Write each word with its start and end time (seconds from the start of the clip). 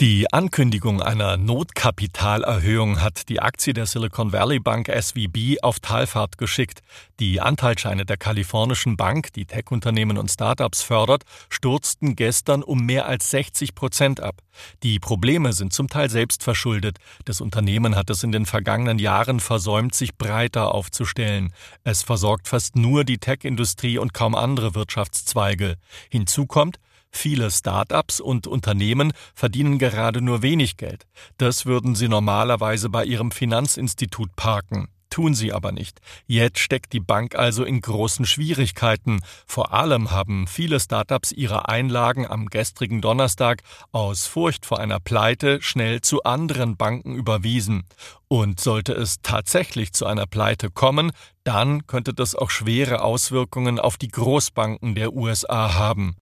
Die 0.00 0.32
Ankündigung 0.32 1.02
einer 1.02 1.36
Notkapitalerhöhung 1.36 3.02
hat 3.02 3.28
die 3.28 3.40
Aktie 3.40 3.74
der 3.74 3.84
Silicon 3.84 4.32
Valley 4.32 4.58
Bank 4.58 4.88
SVB 4.88 5.62
auf 5.62 5.78
Talfahrt 5.78 6.38
geschickt. 6.38 6.80
Die 7.18 7.42
Anteilscheine 7.42 8.06
der 8.06 8.16
kalifornischen 8.16 8.96
Bank, 8.96 9.30
die 9.34 9.44
Tech-Unternehmen 9.44 10.16
und 10.16 10.30
Startups 10.30 10.80
fördert, 10.80 11.24
stürzten 11.50 12.16
gestern 12.16 12.62
um 12.62 12.86
mehr 12.86 13.04
als 13.08 13.28
60 13.28 13.74
Prozent 13.74 14.20
ab. 14.20 14.36
Die 14.82 14.98
Probleme 14.98 15.52
sind 15.52 15.74
zum 15.74 15.88
Teil 15.88 16.08
selbst 16.08 16.44
verschuldet. 16.44 16.96
Das 17.26 17.42
Unternehmen 17.42 17.94
hat 17.94 18.08
es 18.08 18.22
in 18.22 18.32
den 18.32 18.46
vergangenen 18.46 18.98
Jahren 18.98 19.38
versäumt, 19.38 19.94
sich 19.94 20.16
breiter 20.16 20.74
aufzustellen. 20.74 21.52
Es 21.84 22.02
versorgt 22.02 22.48
fast 22.48 22.74
nur 22.74 23.04
die 23.04 23.18
Tech-Industrie 23.18 23.98
und 23.98 24.14
kaum 24.14 24.34
andere 24.34 24.74
Wirtschaftszweige. 24.74 25.76
Hinzu 26.08 26.46
kommt, 26.46 26.78
Viele 27.10 27.50
Start-ups 27.50 28.20
und 28.20 28.46
Unternehmen 28.46 29.12
verdienen 29.34 29.78
gerade 29.78 30.22
nur 30.22 30.42
wenig 30.42 30.76
Geld. 30.76 31.06
Das 31.38 31.66
würden 31.66 31.94
sie 31.94 32.08
normalerweise 32.08 32.88
bei 32.88 33.04
ihrem 33.04 33.30
Finanzinstitut 33.30 34.34
parken. 34.36 34.88
Tun 35.10 35.34
sie 35.34 35.52
aber 35.52 35.72
nicht. 35.72 36.00
Jetzt 36.28 36.60
steckt 36.60 36.92
die 36.92 37.00
Bank 37.00 37.34
also 37.34 37.64
in 37.64 37.80
großen 37.80 38.24
Schwierigkeiten. 38.26 39.20
Vor 39.44 39.74
allem 39.74 40.12
haben 40.12 40.46
viele 40.46 40.78
Startups 40.78 41.32
ihre 41.32 41.68
Einlagen 41.68 42.28
am 42.28 42.46
gestrigen 42.46 43.00
Donnerstag 43.00 43.62
aus 43.90 44.28
Furcht 44.28 44.64
vor 44.64 44.78
einer 44.78 45.00
Pleite 45.00 45.60
schnell 45.62 46.00
zu 46.00 46.22
anderen 46.22 46.76
Banken 46.76 47.16
überwiesen. 47.16 47.86
Und 48.28 48.60
sollte 48.60 48.92
es 48.92 49.16
tatsächlich 49.20 49.92
zu 49.92 50.06
einer 50.06 50.26
Pleite 50.26 50.70
kommen, 50.70 51.10
dann 51.42 51.88
könnte 51.88 52.14
das 52.14 52.36
auch 52.36 52.50
schwere 52.50 53.02
Auswirkungen 53.02 53.80
auf 53.80 53.96
die 53.96 54.08
Großbanken 54.08 54.94
der 54.94 55.12
USA 55.12 55.74
haben. 55.74 56.14